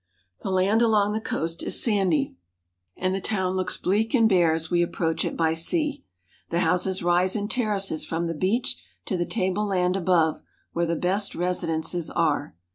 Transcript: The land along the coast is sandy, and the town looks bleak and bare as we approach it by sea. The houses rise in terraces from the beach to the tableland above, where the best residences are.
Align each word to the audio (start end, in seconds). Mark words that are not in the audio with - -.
The 0.39 0.49
land 0.49 0.81
along 0.81 1.11
the 1.13 1.21
coast 1.21 1.61
is 1.61 1.79
sandy, 1.83 2.35
and 2.97 3.13
the 3.13 3.21
town 3.21 3.55
looks 3.55 3.77
bleak 3.77 4.15
and 4.15 4.27
bare 4.27 4.51
as 4.53 4.71
we 4.71 4.81
approach 4.81 5.23
it 5.23 5.37
by 5.37 5.53
sea. 5.53 6.03
The 6.49 6.61
houses 6.61 7.03
rise 7.03 7.35
in 7.35 7.47
terraces 7.47 8.03
from 8.03 8.25
the 8.25 8.33
beach 8.33 8.77
to 9.05 9.15
the 9.15 9.27
tableland 9.27 9.95
above, 9.95 10.41
where 10.73 10.87
the 10.87 10.95
best 10.95 11.35
residences 11.35 12.09
are. 12.09 12.55